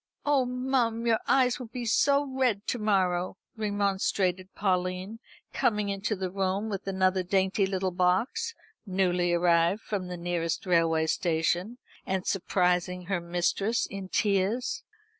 "Oh 0.25 0.45
mum, 0.47 1.05
your 1.05 1.19
eyes 1.27 1.59
will 1.59 1.67
be 1.67 1.85
so 1.85 2.23
red 2.25 2.65
to 2.69 2.79
morrow," 2.79 3.37
remonstrated 3.55 4.51
Pauline, 4.55 5.19
coming 5.53 5.89
into 5.89 6.15
the 6.15 6.31
room 6.31 6.69
with 6.69 6.87
another 6.87 7.21
dainty 7.21 7.67
little 7.67 7.91
box, 7.91 8.55
newly 8.87 9.31
arrived 9.31 9.83
from 9.83 10.07
the 10.07 10.17
nearest 10.17 10.65
railway 10.65 11.05
station, 11.05 11.77
and 12.03 12.25
surprising 12.25 13.03
her 13.03 13.21
mistress 13.21 13.85
in 13.85 14.09
tears. 14.09 14.81